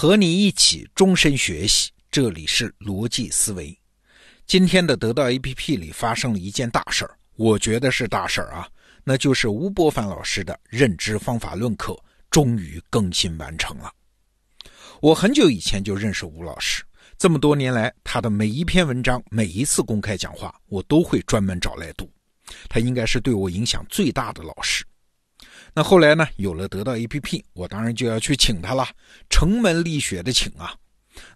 [0.00, 3.78] 和你一起终身学习，这里是逻辑思维。
[4.46, 8.66] 今天的得到 APP 里发生了一件大事儿，我觉得是大事儿啊，
[9.04, 11.94] 那就是吴伯凡老师的认知方法论课
[12.30, 13.92] 终于更新完成了。
[15.02, 16.82] 我很久以前就认识吴老师，
[17.18, 22.10] 这么多年来，他的每一篇文章、每一次公开讲话，我都会专门找来读。
[22.70, 24.82] 他应该是对我影响最大的老师。
[25.72, 26.26] 那后来呢？
[26.36, 28.88] 有了得到 APP，我当然就要去请他了，
[29.28, 30.74] 城门立雪的请啊。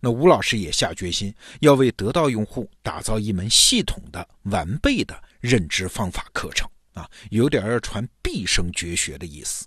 [0.00, 9.66] 那吴老师也下决心要为得到用户打造一门系统的、完备的认知方法课程啊，有点要传毕生绝学的意思。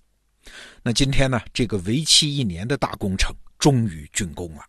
[0.82, 4.62] 那今天呢，这个为期一年的大工程终于竣工了，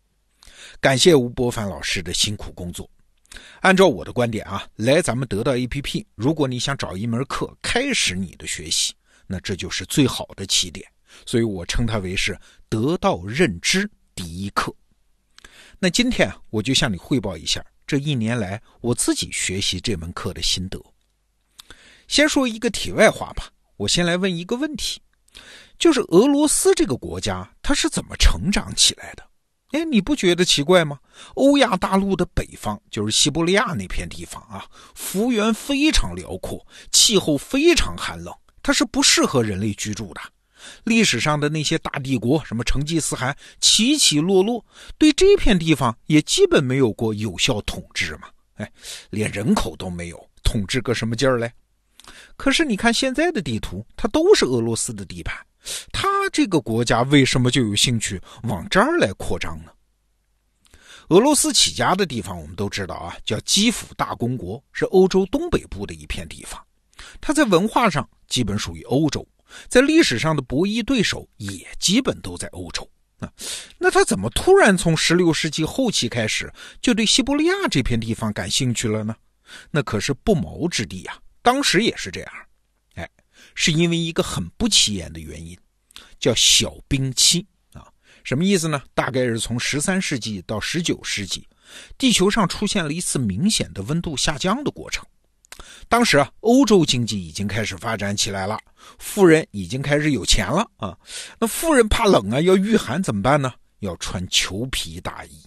[0.81, 2.89] 感谢吴伯凡老师的辛苦工作。
[3.61, 8.93] 按照我的观点啊，来咱们得到 APP，如果你想找一门课开始你的学习。
[9.29, 10.85] 那这就是最好的起点，
[11.27, 12.37] 所以我称它为是
[12.69, 14.75] 得到认知第一课。
[15.79, 20.83] 那今天，我就向你汇报一下这一年来我自己学习这门课的心得。
[22.09, 25.01] 先说一个题外话吧，我先来问一个问题，
[25.79, 29.23] 就是俄罗斯这个国家它是怎么成长起来的？
[29.73, 30.99] 哎，你不觉得奇怪吗？
[31.35, 38.35] 欧亚大陆的北方就是西伯利亚那片地方啊，幅员非常辽阔，气候非常寒冷。
[38.69, 40.21] 它是不适合人类居住的。
[40.85, 44.63] 历史上的那些大帝国，什么成吉思汗，起起落落，
[44.99, 48.29] 对这片地方也基本没有过有效统治嘛。
[48.57, 48.71] 哎，
[49.09, 51.51] 连人口都没有，统治个什么劲儿嘞？
[52.37, 55.35] 可是你看现在的地图，它都是俄罗斯的地盘，
[55.91, 59.73] 它这个国家为什么就有兴趣往这儿来扩张呢？
[61.09, 66.63] 俄罗斯起家的地方我们都知道啊，叫基辅大公国，是欧洲东北部的一片地方。
[67.21, 69.27] 它在文化上基本属于欧洲，
[69.69, 73.33] 在历史上的博弈对手也基本都在欧洲啊。
[73.79, 79.17] 那他怎么突然从十六世纪后期开始就对西伯利亚这片地方感兴趣了呢？
[79.71, 82.33] 那可是不毛之地呀，当时也是这样。
[82.95, 83.09] 哎，
[83.55, 85.57] 是因为一个很不起眼的原因，
[86.21, 87.89] 叫小冰期啊。
[88.25, 88.83] 什么意思呢？
[88.93, 91.49] 大概是从十三世纪到十九世纪，
[91.97, 95.03] 地球上出现了一次明显的温度下降的过程。
[95.89, 98.59] 当时啊，欧洲经济已经开始发展起来了，
[98.99, 100.97] 富人已经开始有钱了啊。
[101.41, 103.53] 那富人怕冷啊，要御寒怎么办呢？
[103.81, 105.43] 要穿裘皮大衣。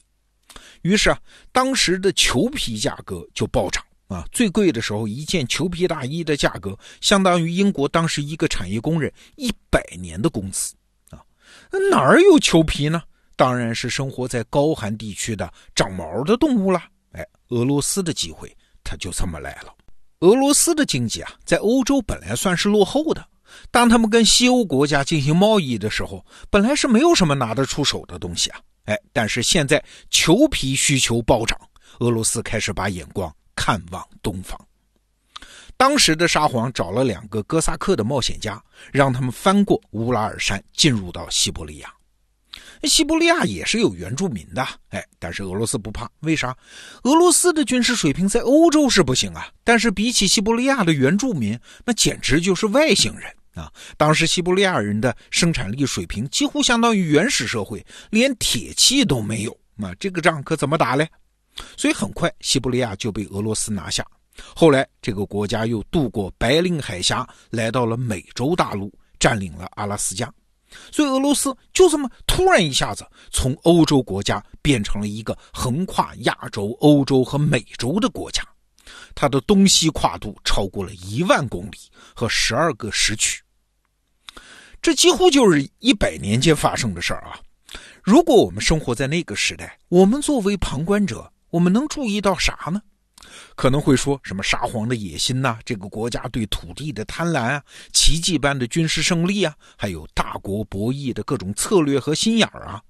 [0.81, 1.19] 于是啊，
[1.51, 4.25] 当时的裘皮价格就暴涨啊。
[4.31, 10.73] 最贵的时候，一件裘皮大衣的价格相当于英国当时一个产业工人一百年的工资
[11.11, 11.21] 啊。
[11.71, 13.03] 那哪儿有裘皮呢？
[13.35, 16.83] 当然是生活在高寒地区的长毛的动物了。
[17.11, 19.73] 哎，俄罗斯的机会，它就这么来了。
[20.21, 23.25] 俄罗斯的经济啊，在欧洲本来算是落后的。
[23.71, 28.59] 当他们跟西欧国家进行贸易的时候，本来是没有什么拿得出手的东西啊。
[28.85, 31.59] 哎，但是现在裘皮需求暴涨，
[31.99, 34.59] 俄罗斯开始把眼光看往东方。
[35.75, 41.91] 当时的沙皇找了两个哥萨克的冒险家，让他们翻过乌拉尔山，进入到西伯利亚。
[42.87, 46.55] 西伯利亚也是有原住民的，哎，但是俄罗斯不怕，为啥？
[47.03, 53.71] 俄罗斯的军事水平在欧洲是不行啊，但是比起西伯利亚的原住民，那简直就是外星人啊！
[53.97, 61.07] 当时西伯利亚人的生产力水平几乎相当于原始社会，连铁器都没有，那这个仗可怎么打嘞？
[61.77, 64.05] 所以很快西伯利亚就被俄罗斯拿下。
[64.55, 70.33] 后来这个国家又渡过白令海峡，来到了美洲大陆，占领了阿拉斯加。
[70.91, 78.43] 所以俄罗斯就这么突然一下子从欧洲国家变成了一个横跨亚洲、欧洲和美洲的国家，
[79.13, 81.77] 它的东西跨度超过了一万公里
[82.13, 83.41] 和十二个时区，
[84.81, 87.39] 这几乎就是一百年间发生的事儿啊！
[88.01, 92.81] 如果我们生活在那个时代，我们作为旁观者，我们能注意到啥呢？
[93.55, 102.81] 可能会说什么沙皇的野心呐，这个国家对土地的贪婪啊，奇迹般的军事胜利啊，还有大国博弈的各种策略和心眼儿啊。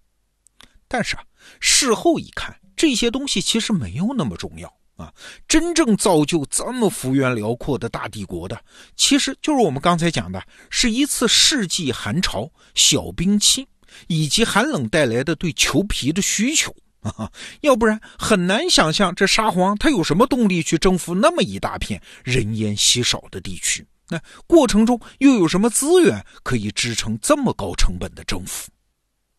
[0.87, 1.23] 但是啊，
[1.59, 4.67] 事后一看，这些东西其实没有那么重要
[4.97, 5.13] 啊。
[5.47, 8.61] 真正造就这么幅员辽阔的大帝国的，
[8.95, 13.67] 其实就是我们刚才讲的，是一次世纪寒潮、小冰期
[14.07, 16.75] 以及寒冷带来的对裘皮的需求。
[17.01, 17.31] 啊，
[17.61, 23.85] 要不然很难想象这沙皇他有什么动力去征服那么一大片人烟稀少的地区？
[24.09, 28.69] 那过程中又有什么资源可以支撑这么高成本的征服？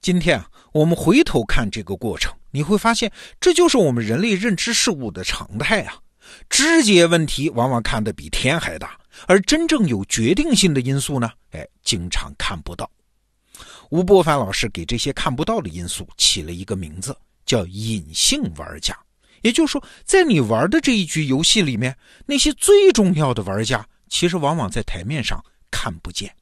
[0.00, 5.98] 今天啊，我们回头看这个过程，你会发现这就是我们人类认知事物的常态啊。
[6.48, 12.90] 枝节问题往往看得比天还大，而真正有决定性的因素呢，哎，经常看不到。
[13.90, 18.96] 吴伯凡老师给这些看不到的因素起了一个名字，叫隐性玩家。
[19.42, 21.96] 也就是说，在你玩的这一局游戏里面，
[22.26, 26.32] 那些最重要的玩家，其实往往在台面上看不见。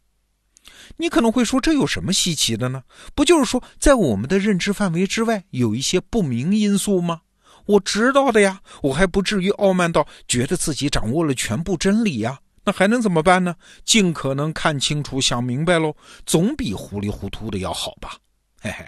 [0.96, 2.82] 你可能会说，这有什么稀奇的呢？
[3.14, 7.22] 不就是说，在我们的认知范围之外，有一些不明因素吗？
[7.66, 12.38] 我知道的呀，我还不至于傲慢到觉得自己掌握了全部真理呀。
[12.64, 13.54] 那还能怎么办呢？
[13.84, 18.18] 尽可能看清楚、想明白喽，总比糊里糊涂的要好吧？
[18.60, 18.84] 嘿嘿，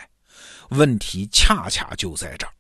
[0.73, 2.53] 问题恰恰就在这儿。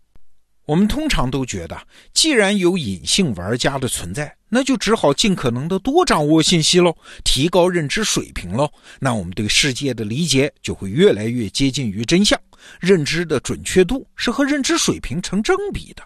[0.64, 1.76] 我们通常都觉得，
[2.14, 8.70] 既然有隐性玩家的存在，那就只好尽可能的多掌握信息喽，提高认知水平喽。
[9.00, 12.40] 那我们对世界的理解就会越来越接近于真相，
[12.80, 16.02] 认知的准确度是和认知水平成正比的。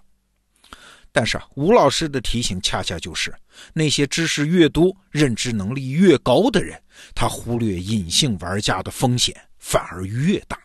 [1.13, 3.33] 但是啊，吴老师的提醒恰恰就是，
[3.75, 6.83] 那些知识越多、认知能力越高的人，
[7.15, 10.59] 他忽略隐性玩家的风险反而越大。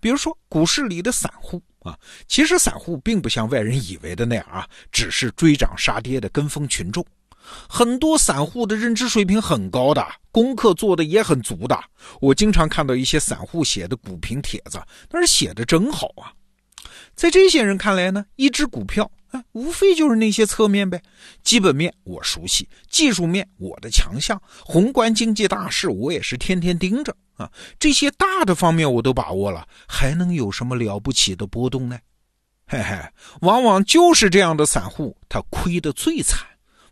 [0.00, 1.96] 比如说股市里的散户啊，
[2.26, 7.04] 其实散户并不像外人以为的那样啊，只是追涨杀跌的跟风群众。
[7.68, 11.78] 很多散户的认知水平很高的，功课做的也很足的。
[12.20, 14.80] 我经常看到一些散户写的股评帖子，
[15.10, 16.32] 那是写的真好啊。
[17.14, 19.10] 在这些人看来呢，一只股票。
[19.52, 21.02] 无非就是那些侧面呗，
[21.42, 31.98] 基本面我熟悉，技术面我的强项，宏观经济大势我也是天天盯着啊，这些大的方面我都把握了，还能有什么了不起的波动呢？
[32.66, 32.98] 嘿嘿，
[33.42, 36.40] 往往就是这样的散户，他亏得最惨。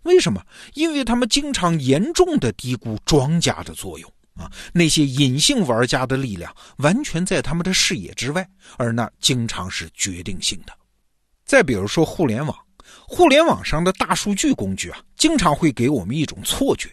[0.02, 0.44] 为什么？
[0.75, 8.46] 因为他们经常严重的低估庄家的作用啊，那些隐性玩家的力量完全在他们的视野之外，
[8.76, 10.73] 而那经常是决定性的。
[11.46, 12.56] 再比如说互联网，
[13.08, 16.91] 互联网上的大数据工具啊，经常会给我们一种错觉，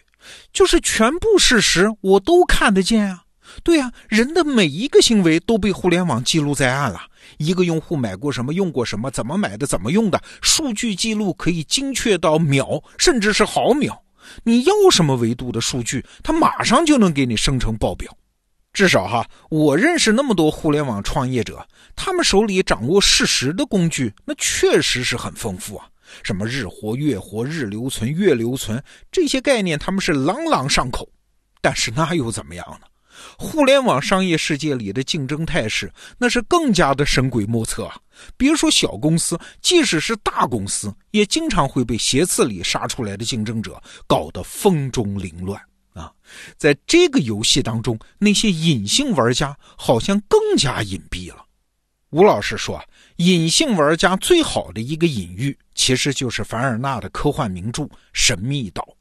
[0.52, 3.21] 就是全部事实我都看得见啊。
[3.62, 7.00] 对啊，人的每一个行为都被互联网记录在案了。
[7.38, 14.02] 一个用户买过什么，用过什么，怎么买的，怎么用的，数据记录可以精确到秒，甚至是毫秒。
[14.44, 18.16] 你要什么维度的数据，它马上就能给你生成报表。
[18.72, 25.86] 至少哈，我认识那么多互联网创业者，他们手里掌握事实的工具，那确实是很丰富啊。
[26.22, 31.08] 什么日活、月活、日留存、月留存这些概念，他们是朗朗上口。
[31.60, 32.86] 但是那又怎么样呢？
[33.38, 37.96] 互联网商业世界里的竞争态势，那是更加的神鬼莫测啊。
[38.36, 45.60] 别说小公司，即使是大公司，也经常会被斜刺里杀出来的竞争者搞得风中凌乱。
[45.92, 46.10] 啊，
[46.56, 51.44] 在这个游戏当中，那些隐性玩家好像更加隐蔽了。
[52.10, 52.82] 吴老师说，
[53.16, 57.82] 隐性玩家最好的一个隐喻，其实就是凡尔纳的科幻名著
[58.12, 58.82] 《神秘岛》。《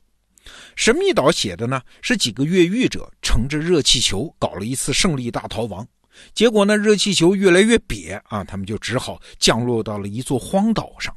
[0.76, 5.88] 神秘岛》写的呢，是几个越狱者乘着热气球搞了一次胜利大逃亡，
[6.34, 11.16] 结果呢，热气球越来越瘪啊，他们就只好降落到了一座荒岛上。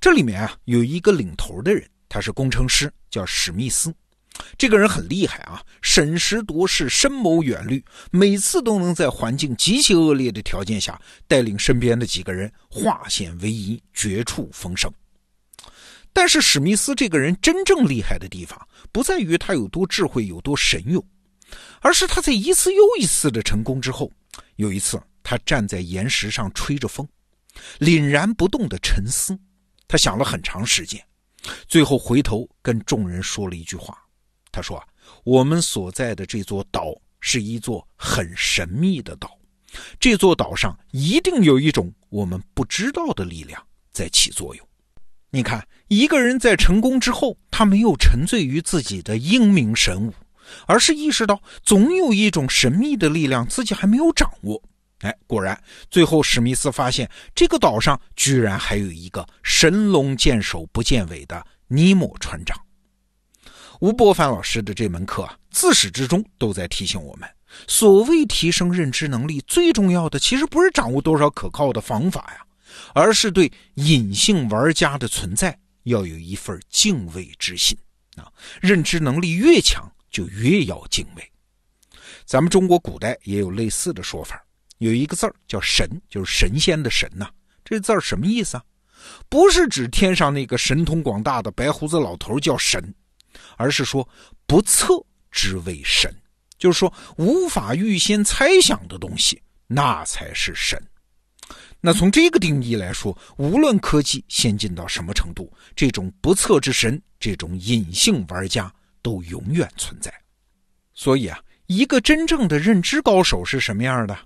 [0.00, 3.92] 这里面啊，有一个领头的人，他是工程师，叫史密斯。
[4.56, 14.88] 这个人很厉害啊，审时度势，深谋远虑，每次都能在环境极其恶劣的条件下，带领身边的几个人化险为夷，绝处逢生。
[16.12, 21.04] 但是史密斯这个人真正厉害的地方，不在于他有多智慧、有多神勇，
[21.80, 24.10] 而是他在一次又一次的成功之后，
[24.56, 27.06] 有一次他站在岩石上吹着风，
[27.78, 29.38] 凛然不动的沉思，
[29.86, 31.00] 他想了很长时间，
[31.68, 33.96] 最后回头跟众人说了一句话。
[34.50, 34.84] 他说啊
[35.24, 39.38] ：“我们所在的这座岛是一座很神秘的岛，
[40.00, 44.67] 这座岛上一定有一种我们不知道的力量在起作用。
[45.30, 50.14] 你看，一个人在成功之后，他没有沉醉于自己的英明神武，
[50.66, 54.62] 而是意识到总有一种神秘的力量自己还没有掌握。
[55.00, 62.58] 哎，果然，最后史密斯发现这个岛上居然还有一个神龙见首不见尾的尼莫船长。”
[63.80, 67.28] 吴伯凡老师的这门课啊，自始至终都在提醒我们：
[67.68, 72.44] 所谓提升认知能力，最重要的其实不是掌握多少可靠的方法呀，
[72.94, 77.76] 而是对隐性玩家的存在要有一份敬畏之心
[78.16, 78.32] 啊。
[78.60, 81.32] 认知能力越强，就越要敬畏。
[82.24, 84.42] 咱们中国古代也有类似的说法，
[84.78, 87.30] 有一个字儿叫“神”，就是神仙的“神”呐。
[87.64, 88.64] 这字儿什么意思啊？
[89.28, 92.94] 不是指天上那个神通广大的白胡子老头叫神。
[93.56, 94.08] 而是说
[94.46, 94.94] 不测
[95.30, 96.12] 之为神，
[96.58, 100.80] 就是说无法预先猜想的东西，那才是神。
[101.80, 110.12] 那从这个定义来说，无论科技先进到什么程度，这种不测之神，这种隐性玩家都永远存在。
[110.92, 114.18] 所以啊，一个真正的认知高手是什么样的？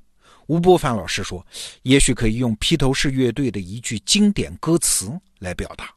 [0.46, 1.46] 吴伯凡老师说，
[1.82, 5.94] 也许可以用披头士乐队的一句经典歌词来表达。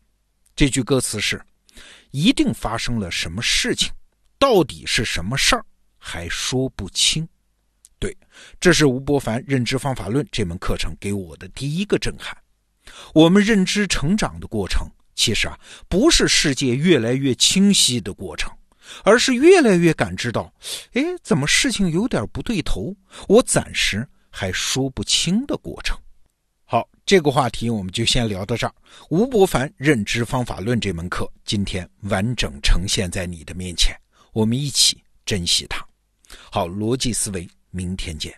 [0.55, 1.41] 这句歌词是
[2.12, 3.91] ：“一定发生了什么事情，
[4.38, 5.65] 到底是什么事儿
[5.97, 7.27] 还说不清。”
[8.00, 8.16] 对，
[8.60, 12.36] 这是吴伯凡《认知方法论》这门课程给我的第一个震撼。
[13.14, 18.52] 我们认知成长的过程，其实啊，不是世界越来越清晰的过程，
[19.04, 20.54] 而是越来越感知到，
[20.94, 22.96] 哎，怎么事情有点不对头，
[23.28, 25.98] 我暂时还说不清的过程。
[26.66, 28.74] 好，这个话题我们就先聊到这儿。
[29.10, 33.96] 吴伯凡《认知方法论》这门课，今天完整呈现在你的面前，
[34.34, 35.86] 我们一起珍惜它。
[36.52, 37.48] 好，逻辑思维。
[37.75, 38.34] 明天见。